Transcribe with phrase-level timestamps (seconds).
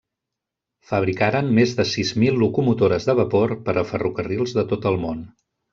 [0.91, 5.27] Fabricaren més de sis mil locomotores de vapor per a ferrocarrils de tot el món.